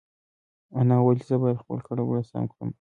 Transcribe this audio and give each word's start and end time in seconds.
انا 0.79 0.95
وویل 0.99 1.19
چې 1.21 1.25
زه 1.31 1.35
باید 1.41 1.61
خپل 1.63 1.79
کړه 1.87 2.01
وړه 2.05 2.23
سم 2.29 2.43
کړم. 2.51 2.69